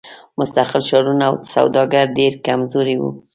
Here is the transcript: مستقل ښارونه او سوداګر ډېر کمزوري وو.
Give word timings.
مستقل 0.37 0.81
ښارونه 0.89 1.23
او 1.29 1.35
سوداګر 1.53 2.05
ډېر 2.17 2.33
کمزوري 2.45 2.97
وو. 2.99 3.11